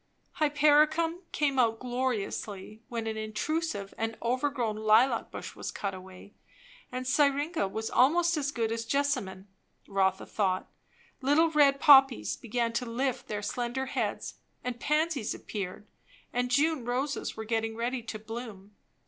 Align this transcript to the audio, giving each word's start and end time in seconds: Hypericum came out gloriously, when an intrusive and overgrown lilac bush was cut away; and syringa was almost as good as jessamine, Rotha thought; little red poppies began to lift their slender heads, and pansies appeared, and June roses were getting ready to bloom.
Hypericum 0.39 1.19
came 1.31 1.59
out 1.59 1.77
gloriously, 1.77 2.81
when 2.89 3.05
an 3.05 3.17
intrusive 3.17 3.93
and 3.99 4.17
overgrown 4.19 4.77
lilac 4.77 5.29
bush 5.29 5.55
was 5.55 5.69
cut 5.69 5.93
away; 5.93 6.33
and 6.91 7.05
syringa 7.05 7.67
was 7.67 7.91
almost 7.91 8.35
as 8.35 8.51
good 8.51 8.71
as 8.71 8.83
jessamine, 8.83 9.47
Rotha 9.87 10.25
thought; 10.25 10.67
little 11.21 11.51
red 11.51 11.79
poppies 11.79 12.35
began 12.35 12.73
to 12.73 12.85
lift 12.87 13.27
their 13.27 13.43
slender 13.43 13.85
heads, 13.85 14.39
and 14.63 14.79
pansies 14.79 15.35
appeared, 15.35 15.85
and 16.33 16.49
June 16.49 16.83
roses 16.83 17.37
were 17.37 17.45
getting 17.45 17.75
ready 17.75 18.01
to 18.01 18.17
bloom. 18.17 18.75